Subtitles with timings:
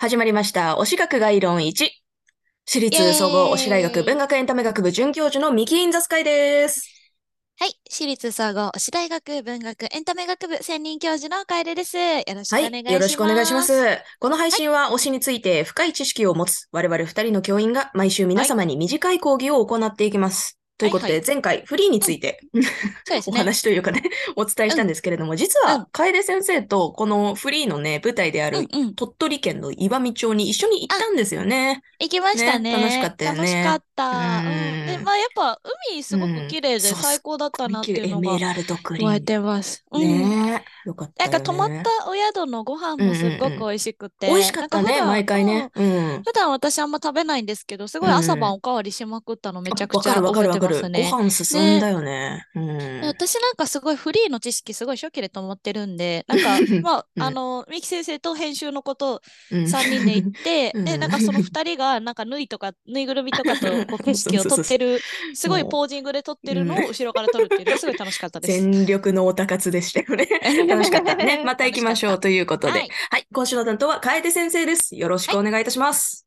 [0.00, 0.76] 始まりました。
[0.80, 1.88] 推し学概論1。
[2.66, 6.88] 私立総合推し大学文学エンタメ学部准教授のミキインザスカイです。
[7.58, 7.72] はい。
[7.90, 11.96] 私立総合推し大学文学エンタメ学部専任教授の楓です。
[11.96, 12.70] よろしくおはい。
[12.70, 12.92] 願いします。
[12.92, 13.98] よろしくお願いします。
[14.18, 20.58] この配信は推しについて深い知識を持つ我々二人の教員が毎週皆様に短い講義を行っていきます。
[20.78, 22.60] ということで、はい前回フリーについてう
[23.10, 23.38] ですね。
[23.38, 24.02] 話というかね、
[24.36, 28.68] お伝えしたんですけれども、実うんは楓先生とこのフリーのね、舞台である。
[28.96, 31.82] 鳥取県の岩見町に一緒に行ったんですよね。
[32.00, 32.76] 行きましたね。
[32.76, 34.42] ね楽しかったよね楽しかった。
[34.46, 34.86] ううんん。
[34.86, 35.60] で、まあやっぱ
[35.92, 39.12] 海すごく綺麗で最高だったなっていうのがエメラルドグリーン。
[39.12, 39.84] 覚えてます。
[39.90, 40.02] うん。
[40.02, 40.67] ねえ。
[40.84, 41.32] よかったよね。
[41.32, 44.28] なんか泊まったお宿のご飯もすっごく美味しくて。
[44.28, 45.70] 美味しかったね、毎回ね。
[45.74, 45.84] うん。
[45.84, 50.48] うん普段私あんま食べないんですけど、すごい朝晩おかわりしまくったのめちゃくちゃ覚え。
[50.52, 51.08] てますね。
[51.10, 52.46] ご飯進んだよね。
[52.54, 52.78] うん。
[53.00, 59.20] で私なんかすごいフリーの知識すごい初期でと思ってるんで、なんか、 まあ、うんあの、ミキ先生と編集のこと
[59.50, 65.00] うん3人で行って、うんで、なんかその2人が、なんか縫いとか、ぬいぐるみとかとこう 景色を撮ってる、
[65.34, 68.60] すごいポージングで撮ってるのを後ろから撮るっていうのがすごい楽しかったです。
[68.60, 70.28] 全力のオタ活でしたよね。
[70.78, 71.42] 楽しかったね。
[71.44, 72.72] また行きましょうということで。
[72.72, 72.78] は
[73.10, 73.26] はいい。
[73.32, 74.96] 今週の担当は楓先生です。
[74.96, 76.24] よろしくお願いいたします。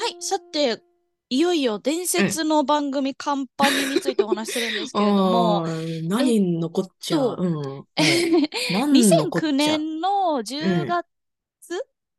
[0.00, 0.82] はい、さて、
[1.30, 5.66] いよいよ伝説の番組カンパニーについてお話しするんですけれども、
[6.08, 7.18] 何のこっちゃ。
[7.18, 7.56] そううん。
[7.56, 7.84] うん
[8.72, 10.08] 何のこっちゃ2009年の
[10.42, 11.06] 10月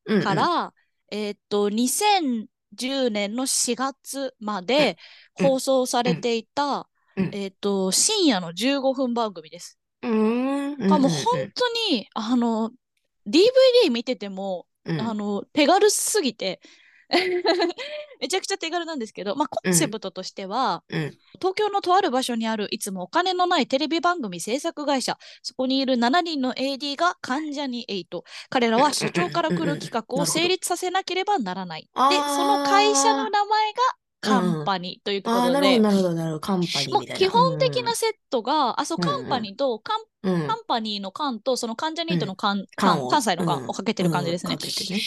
[0.05, 0.73] うんから、
[1.11, 4.97] えーっと、2010年の4月まで
[5.39, 9.79] うん放送されていた、うんえーっと、深夜の15分番組です。
[10.01, 10.73] うん。
[10.73, 10.93] うん。
[10.93, 11.17] あもう本
[11.53, 12.71] 当に、あの、
[13.25, 16.61] DVD 見てても、うんあの、手軽すぎて、
[18.19, 21.17] めちゃくちゃ手軽なんですけど、まあ、コンセプトとしては、うん。
[21.39, 28.23] 東京のとある場所にあるいつもお金のないテレビ番組制作会社、そこにいる7人の AD が関ジャニ8。
[28.49, 31.89] 彼らは社長から来る企画を成立させなければならない。
[32.09, 33.79] で、その会社の名前が
[34.21, 36.39] カンパニーというとこああ、ろなるほど、で、なるほど、なるほど。
[36.41, 37.19] カンパニーもうみたいな。
[37.19, 43.63] 基本的なセットが、あ、そう、カンパニーと、カンうん、うんカンパニーのカンと、その関ジャニートのカン、缶をカン関西のカうん。
[43.65, 44.53] ンをかけてる感じですね。
[44.53, 44.59] うん。
[44.59, 44.99] かけてね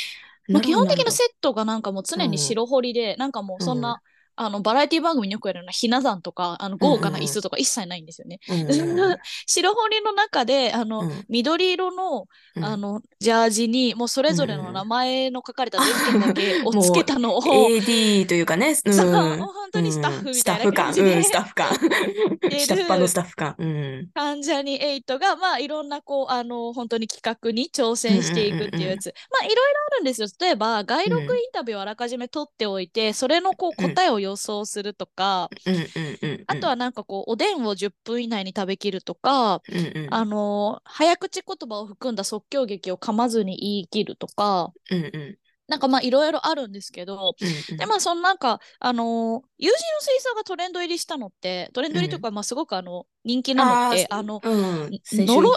[0.50, 4.02] もう基本的ななセットがなんかもう常に白彫りで、なんかもうそんな、
[4.46, 8.40] あの、バラエティ番組によくやるようなひな壇とか、あの、豪華な椅子とか一切ないんですよね。
[9.46, 11.24] 白彫りの中で、あの、うん。
[11.28, 12.26] 緑色の、
[12.56, 12.64] うん。
[12.64, 19.38] あの、ジャージに、もうそれぞれの名前の書かれた全件だけ をつけたのを、AD というかね、 うん。
[19.38, 21.16] 本当にスタッフみたいな感じで。
[21.16, 22.48] うんスタッフ感、うん、スタッフ感。
[22.52, 23.54] る下っ端のスタッフ感。
[23.58, 24.10] うん。
[24.14, 29.06] 関ジャニ∞が、まあ、いろんな、こう、あの、本当に企画に挑戦していくっていうやつ。
[29.30, 30.28] まあ、いろいろあるんですよ。
[30.40, 33.94] 例えば、外録インタビューをあらかじめ取っておいて、それの、こう、うん。
[33.94, 35.82] 答えを予想するとか、うんうん
[36.22, 36.44] うん。
[36.46, 45.38] あとは、なんかこう、おでんを10分以内に食べきるとか、うんうん、あの、早口言葉を含んだ即興劇を噛まずに言い切るとか、うんうん。
[45.68, 47.76] なんかまあ、いろいろあるんですけど、うんうん。
[47.78, 54.90] で、まあ、そのなんか、あのー友人の水槽がトレンド入りしたのって、トレンド入りとか、まあ、すごくあの、人気なのって、あの、うん、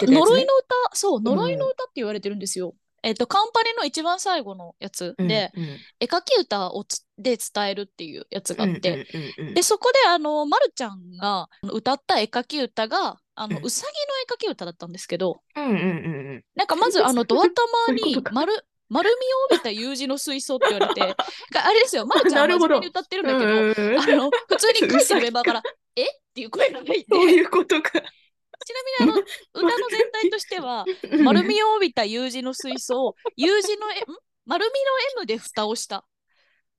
[0.08, 0.16] ね。
[0.16, 1.24] 呪いの歌、そう、ん。
[1.24, 2.74] 呪いの歌って言われてるんですよ。
[3.02, 5.64] えっと、カンパニの一番最後のやつうんで、うん。
[6.00, 9.06] 絵描き歌をつで伝えるっていうやつがあって、
[9.54, 13.64] で、そこで、あの、まるちゃんが歌った絵描き歌が、あの、うん。
[13.64, 18.52] うさぎの絵描き歌だったんですけど、なんかまず、あの、ドア玉に丸、
[18.88, 19.18] 丸みを
[19.50, 21.00] 帯びた有事の水槽って言われて、
[21.58, 25.62] あれですよ、まるちゃん真面目に歌ってるんだけど、うんうんうんあの、普通に歌詞のメンバーから、
[25.96, 27.90] えっていう声が入って、そういうことか。
[27.90, 29.22] ちなみにあの、
[29.54, 30.84] 歌の全体としては、
[31.22, 34.04] 丸みを帯びた U 字の水槽を U 字の M、
[34.46, 34.70] 丸み
[35.16, 36.04] の M で蓋をした。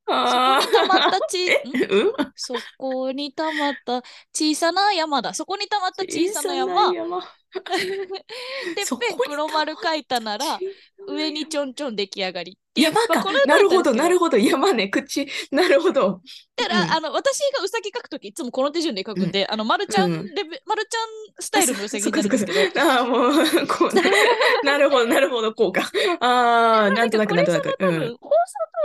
[0.07, 1.50] そこあに溜まったち、
[2.36, 5.33] そこに溜まった小さな山だ。
[5.33, 6.94] そこに溜まった小さな山。
[7.57, 10.59] てっぺん黒丸書いたなら、
[11.07, 12.57] 上にちょんちょん出来上がり。
[12.75, 14.38] 山かまあなるほど、なるほど。
[14.38, 15.27] 山ね、口。
[15.51, 16.21] なるほど。
[16.56, 20.48] だから、うんあの、私がうさぎ書くとき、いつもこの手順で書くんで、あの、まるちゃんうんちゃん
[21.39, 23.31] スタイルのうさぎになるんですけど、ああ、もう、
[23.68, 24.03] こうね。
[24.63, 25.89] なるほど、なるほど、こうか。
[26.19, 27.75] ああ、 なんとなく、なんとなく。
[27.80, 28.18] 放送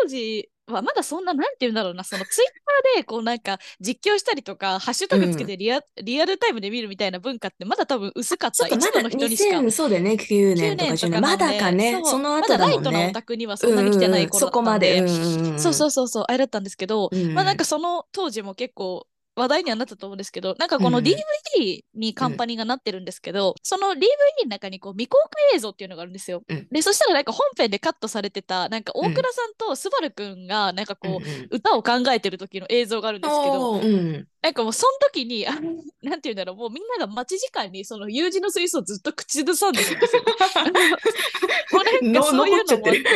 [0.03, 8.57] 当時はまだそんな、なんて言うんだろうな、そのツイッターでこうなんか実況したりとか、ハッシュタグつけてリア,、リアルタイムで見るみたいな文化ってまだ多分薄かった。
[8.57, 9.59] そっか、まだ一部の人にしか。
[9.59, 11.21] 2000、そうだよね、9年とか10年。
[11.21, 13.13] まだかね、その後まだライトなオ。
[13.13, 14.99] タクにはそんなに来てない頃だったんで。
[14.99, 15.59] うんうんうんそこまで。
[15.59, 24.00] そうそうそうそう、あれだったんですけど、うんまあなんかその当時も結構、話題にはなったと思うんですけど、なんかこのうん DVD にカンパニーがなってるんですけど、その DVD
[24.44, 26.43] の中にこう未公開映像っていうのがあるんですよ。
[26.49, 34.26] うんで、そしたらなんか本編でカットされてた、なんか大倉さんとスバルくんが、なんかこう、うんうん歌を考えてる時の映像があるんですけど、うん。
[34.40, 40.23] なんかもうその時に、あ のなんて言うんだろう、もうみんなが待ち時間にその U 字の水槽をずっと口ずさんでるんですよ。
[41.73, 43.14] もうなんかのそういうのもあって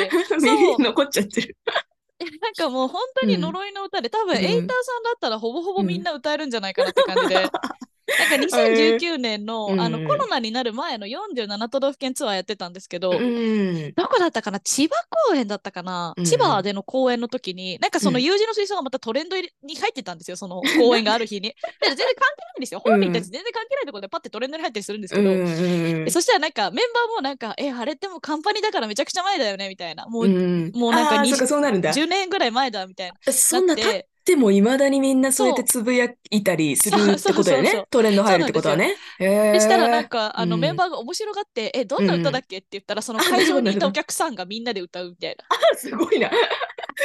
[0.83, 1.57] 残っちゃってる。
[2.41, 7.51] なんかもう本当に呪いの歌で、多分うんエイターさんだったらほぼほぼみんな歌えるんじゃないかなって感じで。
[8.07, 13.93] なんか2019年の,、うんあのコロナになる前の47都道府県ツアーやってたんですけど、うん。
[13.95, 14.61] どこだったかな？
[14.61, 14.95] 千葉
[15.29, 21.49] 公園だったかな、うん千葉での公演の時に、なんかそのうん U 字の水槽がまたトレンドに入ってたんですよ、その公演がある日に。
[21.81, 22.81] で全然関係ないんですよ。
[22.81, 30.07] 本人たち全然関係ないところでパッてトレンドに入ったりするんですけど、うんでそしたらなんかメンバーもなんか、え、あれってもうカンパニーだからめちゃくちゃ前だよねみたいな。
[30.07, 31.93] もう、うんもうなんかあー20そっかそうなるんだ。
[31.93, 33.33] 10年ぐらい前だみたいな。
[33.33, 37.63] そんな経っだっててもいまだにみんなそうやってつぶやいたりするってことだよそうそうそう。
[37.63, 38.97] ねトレンド入るってことはね。
[39.21, 42.59] へでしたらなんーか、あのうんメンバーが面白がって、え、どんな歌だっけ？
[42.59, 45.45] って言ったら、その会場にいたお客さんがみんなで歌うみたいな。
[45.79, 46.31] すごいな。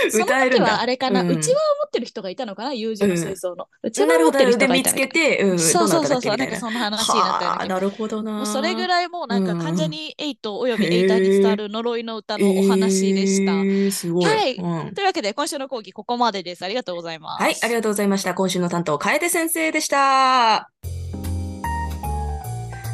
[0.10, 0.66] そ の歌えるんだ。
[0.66, 3.68] 時はあれかな、うちわを持ってる人がいたのかな、友人の水槽の。
[3.84, 4.40] うちわなるほど。
[4.40, 8.46] を持ってる人で見つがいたのかけて、うん、そうそうそうそう、どなんかその話になったようなるほどな。
[8.46, 13.54] それぐらいもうなんかうん関ジャニ∞およびエイターに伝わる呪いの歌のお話でした。
[13.54, 16.64] はいうんというわけで今週の講義ここまでです。
[16.64, 17.44] ありがとうございます。
[17.44, 18.34] はい、ありがとうございました。
[18.34, 20.70] 今週の担当、楓先生でした。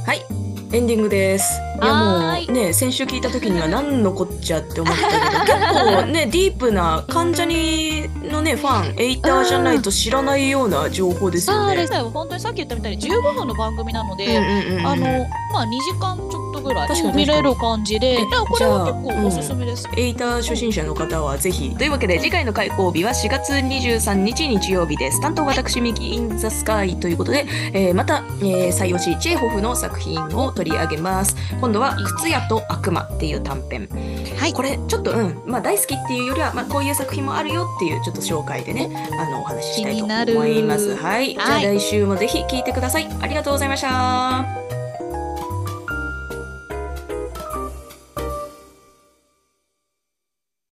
[0.05, 0.36] はい、
[0.73, 1.61] エンディングです。
[1.81, 2.17] いやも
[2.49, 11.73] うね、先週聞いた時には何のこっちゃって思ったけど、結構ね、 ディープな関ジャニのね、ファン、エイターじゃないと知らないような情報ですよね。
[11.73, 12.09] そうですよ。
[12.13, 19.87] 本当にさっき言ったみたいに15分の番組なので、うんうんうんうんあの、まあ2時間ちょっとぐらい確かに見れる感じで、えいやこれはじゃあ結構おすすめです。
[19.95, 21.75] エイター初心者の方はぜひ。
[21.75, 25.21] というわけで次回の開講日は4月23日日曜日です。
[25.21, 31.35] 担当私、ミキ・イン・ザ・スカイということで、えーまた、えー、採用しチェーホフの作品を取り上げます。
[31.59, 33.89] 今度は靴屋と悪魔っていう短編。
[34.37, 38.89] はいこれちょっとうん、まあ大好きっていうよりは、まあこういう作品もあるよっていうちょっと紹介でね、
[39.19, 40.95] あのお話ししたいと気になる思います。
[40.95, 41.33] はい。
[41.33, 43.07] じゃあはい来週もぜひ聞いてください。
[43.21, 44.76] ありがとうございました。